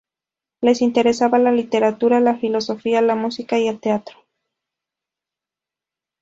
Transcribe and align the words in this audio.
Les 0.63 0.81
interesaba 0.81 1.37
la 1.37 1.51
literatura, 1.51 2.19
la 2.19 2.35
filosofía, 2.35 3.03
la 3.03 3.13
música 3.13 3.59
y 3.59 3.67
el 3.67 3.79
teatro. 3.79 4.17